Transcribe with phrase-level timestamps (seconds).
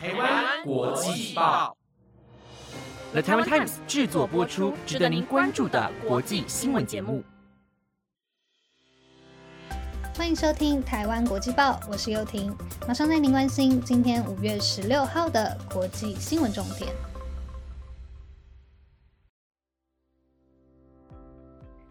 [0.00, 1.76] 台湾国际报
[3.10, 7.24] ，The Taiwan Times 制作播出，值得您关注的国际新闻节目。
[10.16, 12.56] 欢迎收听《台湾国际报》，我是幼婷，
[12.86, 16.94] 马上带您关心今天五月十六号的国际新闻重点。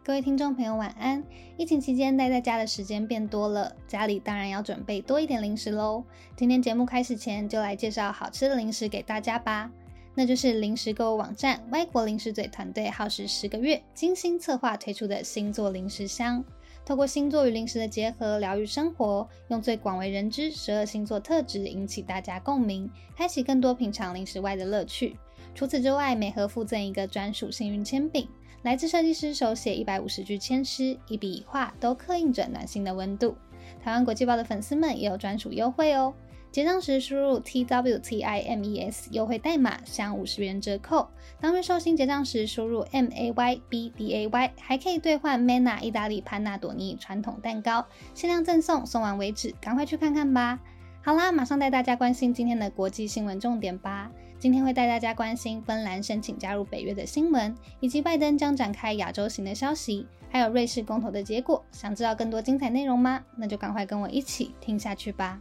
[0.07, 1.21] 各位听众朋友，晚安！
[1.57, 6.01] 疫情期间待在家的时间变多了，家里当然要准备多一点零食喽。
[6.33, 9.69] 今天节目开始前，就来介绍好吃的零食给大家吧。
[10.15, 16.41] 那就是零食购物网站歪国零食嘴团队耗时十个月精心策划推出的星座零食箱，
[16.85, 25.17] 透过星座与零食的结合，疗愈生活，用最广为人知十二星座特质引起大家共鸣，开启更多品尝零食外的乐趣。
[25.53, 28.29] 除此之外，每盒附赠一个专属幸运铅笔。
[28.63, 33.35] 来自设计师手写一百五十句签诗，一笔一画都刻印着暖心的温度。
[33.83, 36.13] 台湾国际报的粉丝们也有专属优惠哦！
[36.51, 41.07] 结账时输入 T W T I M E S 优惠代码，享五十元折扣。
[41.39, 50.59] 当日寿星结账时输入 M A Y B D A Y，还可以兑换 mana 意大利潘纳朵尼传统蛋糕，限量赠送，送完为止，赶快去看看吧！
[51.03, 54.11] 好啦，马上带大家关心今天的国际新闻重点吧。
[54.39, 61.63] 今天会带大家关心芬兰申请加入北约的新闻，以及拜登将展开亚洲行的消息，还有瑞士公投的结果。
[61.71, 63.23] 想知道更多精彩内容吗？
[63.35, 65.39] 那就赶快跟我一起听下去吧。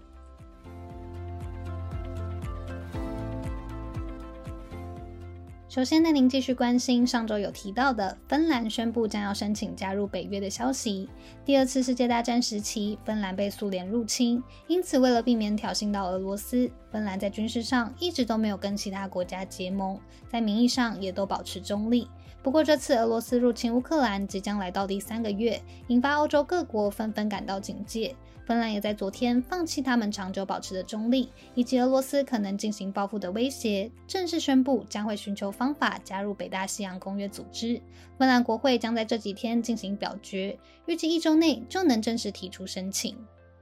[5.76, 11.06] 首先带您继续关心上周有提到的芬兰宣布将要申请加入北约的消息。
[11.44, 22.08] 第二次世界大战时期，芬兰被苏联入侵，因此为了避免挑衅到俄罗斯，芬兰在军事上一直都没有跟其他国家结盟，在名义上也都保持中立。
[22.42, 28.16] 不过，这次俄罗斯入侵乌克兰即将来到第三个月，引发欧洲各国纷纷感到警戒。
[28.46, 37.82] 芬兰也在昨天放弃他们长久保持的中立，以及俄罗斯可能进行报复的威胁，正式宣布将会寻求方法加入北大西洋公约组织。
[38.16, 43.16] 芬兰国会将在这几天进行表决，预计一周内就能正式提出申请。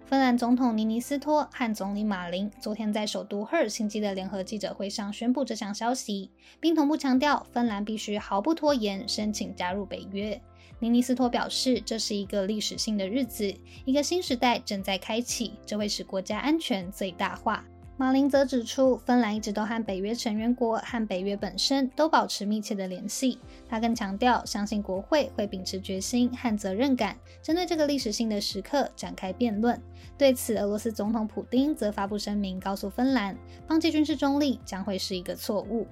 [0.04, 6.30] 芬兰总统尼尼斯托和总理马林昨天在首都赫尔辛基的联合记者会上宣布这项消息，
[6.60, 10.38] 并同步强调芬兰必须毫不拖延申请加入北约。
[10.80, 13.54] 尼尼斯托表示，这是一个历史性的日子，
[13.84, 17.64] 一个新时代正在开启，这会使国家安全最大化。
[17.96, 23.38] 马林则指出，芬兰一直都和北约成员国和北约本身都保持密切的联系。
[23.68, 29.80] 他更强调，相信国会会秉持决心和责任感，针对这个历史性的时刻展开辩论。
[30.18, 35.86] 对此，俄罗斯总统普京则发布声明，告诉芬兰，放弃军事中立将会是一个错误。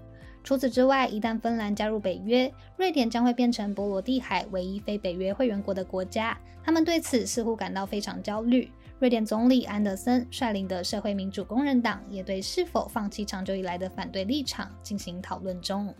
[0.44, 6.36] 除此之外，一旦芬兰加入北约，瑞典将会变成波罗的海唯一非北约会员国的国家。
[6.64, 8.70] 他们对此似乎感到非常焦虑。
[8.98, 15.92] 瑞典总理安德森率领的社会民主工人党也对是否放弃长久以来的反对立场进行讨论中。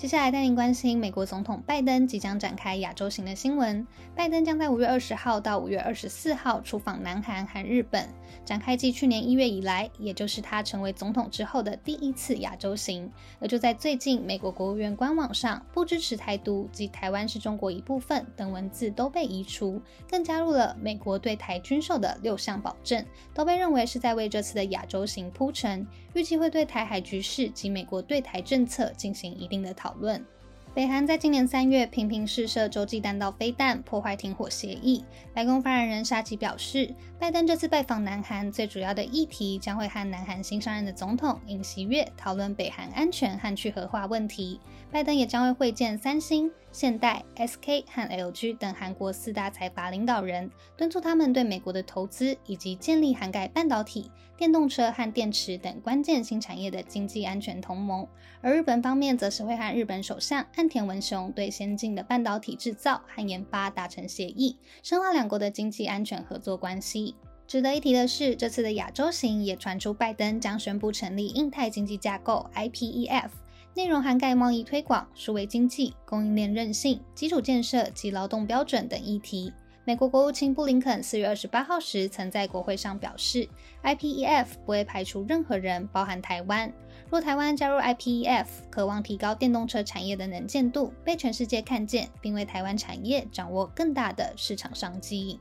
[0.00, 3.86] 接下来带您关心美国总统拜登即将展开亚洲行的新闻。
[4.16, 8.08] 拜登将在五月二十号到五月二十四号出访南韩和日本，
[8.42, 13.12] 展开继去年一月以来，也就是他成为总统之后的第一次亚洲行。
[13.40, 19.78] 而就在最近，美国国务院官网上不支持台独及台湾是中国一部分等文字都被移除，
[20.08, 29.89] 更加入了美国对台军售的六项保证，都被认为是在为这次的亚洲行铺陈，预计会对台海局势及美国对台政策进行一定的讨。
[29.90, 30.24] 讨论。
[30.72, 35.04] 北韩在今年三月频频试射洲际弹道飞弹，破坏停火协议。
[35.34, 44.60] 白宫发言人沙奇表示，拜登这次拜访南韩最主要的议题将会和南韩新上任的总统尹锡悦讨论北韩安全和去核化问题。
[44.92, 54.08] 拜登也将会会见三星、现代、SK 和 LG 等韩国四大财阀领导人，敦促他们对美国的投资以及建立涵盖半导体、
[54.40, 58.08] 电动车和电池等关键新产业的经济安全同盟。
[58.40, 60.42] 而日本方面则是会和日本首相。
[60.56, 67.14] 岸田文雄对先进的半导体制造和研发达成协议，深化两国的经济安全合作关系。
[67.46, 73.28] 值得一提的是，这次的亚洲行也传出拜登将宣布成立印太经济架构 （IPEF），
[73.74, 79.52] 内容涵盖贸易推广、数位经济、供应链韧性、基础建设及劳动标准等议题。
[79.86, 83.48] 美国国务卿布林肯四月二十八号时曾在国会上表示
[83.82, 86.70] ，IPEF 不会排除任何人，包含台湾。
[87.08, 95.40] 若台湾加入 IPEF，渴望提高电动车产业的能见度，被全世界看见，并为台湾产业掌握更大的市场商机。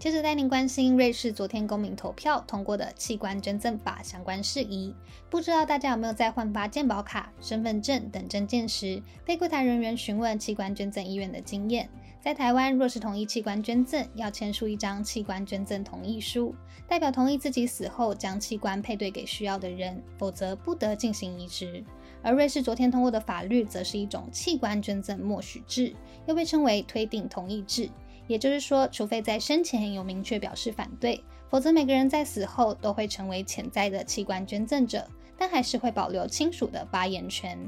[0.00, 4.94] 接着带您关心瑞士昨天公民投票通过的器官捐赠法相关事宜。
[5.28, 11.86] 不知道大家有没有在换发健保卡、身份证等证件时，被柜台人员询问器官捐赠意愿的经验？
[12.18, 16.54] 在台湾，若是同意器官捐赠，要签署一张器官捐赠同意书，
[16.88, 21.84] 代表同意自己死后将器官配对给需要的人，否则不得进行移植。
[22.22, 25.94] 而瑞士昨天通过的法律，则是一种器官捐赠默许制，
[26.24, 27.90] 又被称为推定同意制。
[28.30, 35.04] 也就是说，除非在生前有明确表示反对，否则每个人在死后都会成为潜在的器官捐赠者，
[35.36, 37.58] 但还是会保留亲属的发言权。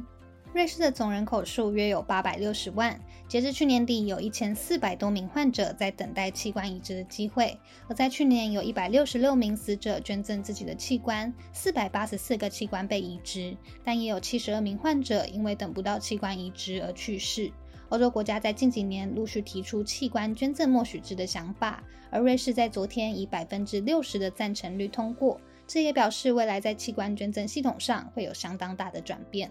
[0.52, 7.58] 瑞士的总人口数约有八百六十万，截至去年底，有一千四百多名患者在等待器官移植的机会。
[7.88, 17.50] 而在去年，有一百六十六名死者捐赠自己的器官，四百八十四个器官被移植，但也有七十二名患者因为等不到器官移植而去世。
[17.92, 29.50] 欧洲国家在近几年陆续提出器官捐赠默许制的想法，而瑞士在昨天以百分之六十的赞成率通过，这也表示未来在器官捐赠系统上会有相当大的转变。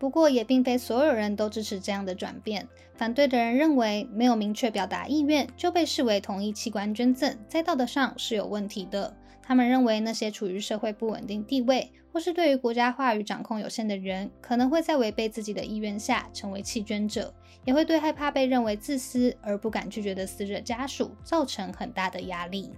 [0.00, 2.66] 不过，也并非所有人都支持这样的转变。
[2.96, 9.16] 反对的人认为，没有明确表达意愿就被视为同意器官捐赠，在道德上是有问题的。
[9.46, 17.32] 他们认为，那些处于社会不稳定地位或是对于国家话语掌控有限的人，可能会在违背自己的意愿下成为弃捐者，
[17.64, 22.72] 也会对害怕被认为自私而不敢拒绝的死者家属造成很大的压力。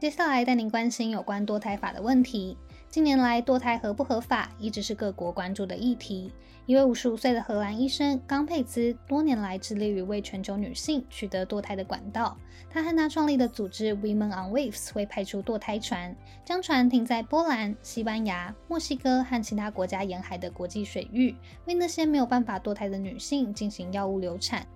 [0.00, 2.56] 接下来带您关心有关堕胎法的问题。
[2.90, 6.32] 近年来，堕胎合不合法一直是各国关注的议题。
[6.66, 12.36] 一位五十五岁的荷兰医生冈佩兹，多年来致力于为全球女性取得堕胎的管道。
[12.68, 21.32] 他和他创立的组织 Women on Waves 会派出堕胎船，将船停在波兰、西班牙、墨西哥和其他国家沿海的国际水域，
[21.66, 24.66] 为那些没有办法堕胎的女性进行药物流产。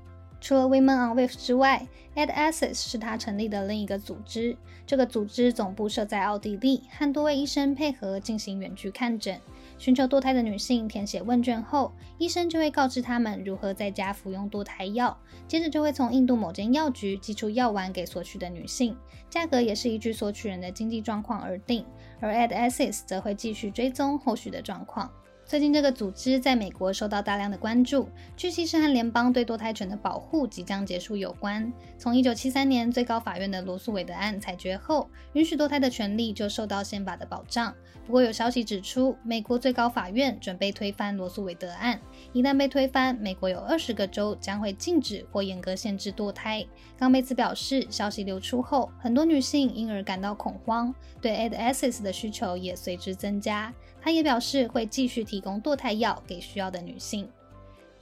[0.45, 4.55] 除了 Women on Wave 之外，Ed Access 是他成立的另一个组织。
[4.87, 9.41] 这个组织总部设在奥地利，和多位医生配合进行远距看诊。
[9.79, 15.17] 寻求堕胎的女性填写问卷后，医生就会告知他们如何在家服用堕胎药，
[15.49, 18.95] 接着就会从印度某间药局寄出药丸给索取的女性，
[19.31, 21.87] 价格也是依据索取人的经济状况而定。
[22.21, 25.11] 而 Ed Access 则会继续追踪后续的状况。
[25.47, 31.71] 最近，这个组织在美国受到大量的关注，据悉是和联邦对堕胎权的保护即将结束有关。
[31.99, 37.75] 从1973年最高法院的罗素韦德案裁决后，允许堕胎的权利就受到宪法的保障。
[38.07, 42.01] 不过，有消息指出，美国最高法院准备推翻罗素韦德案。
[42.33, 46.67] 一旦被推翻，美国有二十个州将会禁止或严格限制堕胎。
[46.99, 53.73] 冈贝兹表示，消息流出后，很多女性因而感到恐慌，对 aid Access 的需求也随之增加。
[54.05, 57.27] 他也表示会继续提供堕胎药给需要的女性。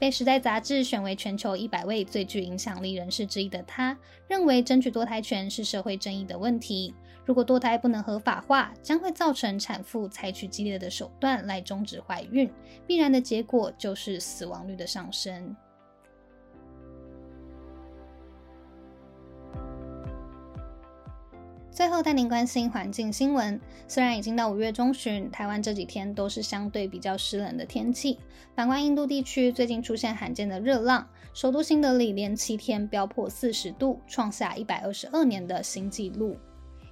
[0.01, 3.97] 被《时代》杂志选为全球一百位最具影响力人士之一的他，
[4.27, 6.93] 认为争取堕胎权是社会争议的问题。
[7.25, 12.51] 如果堕胎不能合法化，将会造成产妇采取激烈的手段来终止怀孕，
[12.85, 15.55] 必然的结果就是死亡率的上升。
[21.73, 23.59] 最后带您关心环境新闻。
[23.89, 28.19] 虽然已经到五月中旬，台湾这几天都是相对比较湿冷的天气。
[28.55, 36.37] 反观印度地区，最近出现罕见的热浪，首都新德里连七天飙破四十度，创下一百二十二年的新纪录。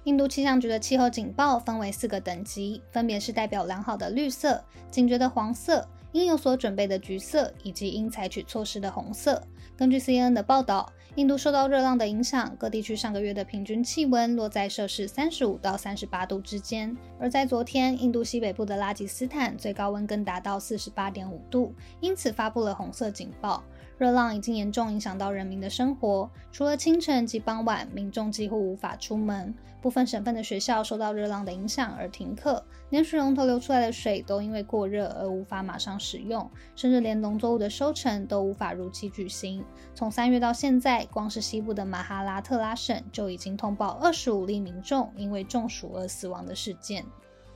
[0.05, 5.87] 印度气象局的气候警报分为四个等级，分别是代表良好的绿色、警觉的黄色。
[6.13, 9.41] 应有所准备的橘色，以及应采取措施的红色。
[9.77, 16.95] 根据 CNN 的报道，印度受到热浪的影响，各地区上个月的平均气温落在摄氏三十五到三十八度之间。
[17.19, 23.63] 而在昨天，印度西北部的拉吉斯坦最高温更达到四十八点五度，因此发布了红色警报。
[24.01, 29.53] 热浪已经严重影响到人民的生活，除了清晨及傍晚，民众几乎无法出门。
[29.79, 39.63] 部分省份的学校受到热浪的影响而停课，连水龙头流出来的水都因为过热而无法马上使用，甚至连农作物的收成都无法如期举行。
[39.93, 47.05] 从三月到现在，光是西部的马哈拉特拉省就已经通报二十五例民众因为中暑而死亡的事件。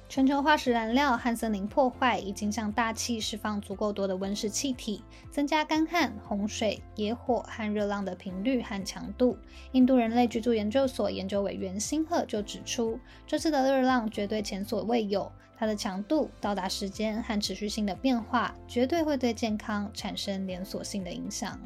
[0.07, 9.37] 全球化石燃料和森林破坏已经向大气释放足够多的温室气体，增加干旱、洪水、野火和热浪的频率和强度。
[9.71, 21.59] 印度人类居住研究所研究委员辛赫就指出，这次的热浪绝对前所未有，它的强度、到达时间和持续性的变化，绝对会对健康产生连锁性的影响。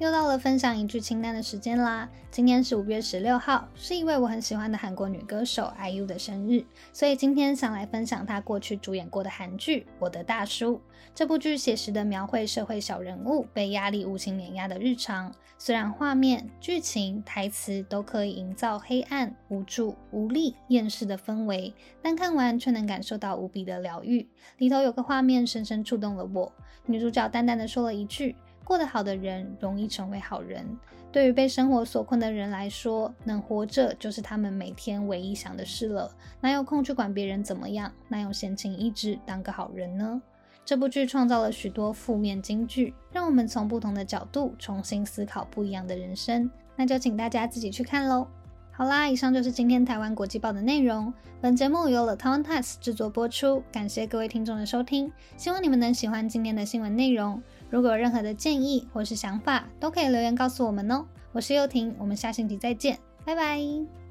[0.00, 2.08] 又到了分享一句清单的时间啦！
[2.28, 10.74] 今天是五月十六号，是一位我很喜欢的韩国女歌手 IU 的生日，所以今天想来分享她过去主演过的韩剧《我的大叔》。
[11.14, 21.72] 这部剧写实的描绘社会小人物被压力无情碾压的日常，虽然画面、剧情、台词都可以营造黑暗、无助、无力、厌世的氛围，
[22.02, 24.28] 但看完却能感受到无比的疗愈。
[24.58, 26.52] 里头有个画面深深触动了我，
[26.84, 28.34] 女主角淡淡的说了一句。
[28.64, 30.66] 过得好的人容易成为好人。
[31.12, 36.10] 对于被生活所困的人来说，能活着就是他们每天唯一想的事了。
[36.40, 37.92] 哪有空去管别人怎么样？
[38.08, 40.20] 哪有闲情逸致当个好人呢？
[40.64, 46.50] 这部剧创造了许多负面金句，让我们从不同的角度重新思考不一样的人生。
[46.74, 48.26] 那就请大家自己去看喽。
[48.72, 51.14] 好啦，以上就是今天台湾国际报的内容。
[51.40, 55.12] 本节目由了台湾 Times 制作播出，感谢各位听众的收听。
[55.36, 57.40] 希望你们能喜欢今天的新闻内容。
[57.70, 61.04] 如果有任何的建议或是想法，都可以留言告诉我们哦。
[61.32, 64.03] 我是幼婷，我们下星期再见，拜拜。